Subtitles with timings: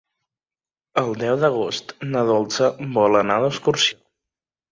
[1.01, 4.01] El deu d'agost na Dolça vol anar d'excursió.